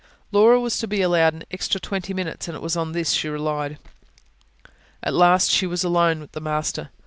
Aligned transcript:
Laura 0.31 0.59
was 0.59 0.79
to 0.79 0.87
be 0.87 1.03
allowed 1.03 1.35
an 1.35 1.43
extra 1.51 1.79
twenty 1.79 2.11
minutes, 2.11 2.47
and 2.47 2.57
it 2.57 2.63
was 2.63 2.75
on 2.75 2.91
this 2.91 3.11
she 3.11 3.29
relied. 3.29 3.77
At 5.03 5.13
last, 5.13 5.51
she 5.51 5.67
was 5.67 5.83
alone 5.83 6.19
with 6.21 6.31
the 6.31 6.41
master. 6.41 6.89